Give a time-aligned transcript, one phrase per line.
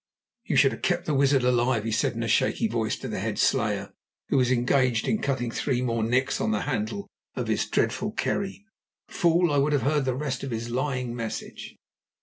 [0.45, 3.19] "You should have kept the wizard alive," he said in a shaky voice to the
[3.19, 3.93] head slayer,
[4.29, 8.65] who was engaged in cutting three more nicks on the handle of his dreadful kerry.
[9.09, 11.75] "Fool, I would have heard the rest of his lying message."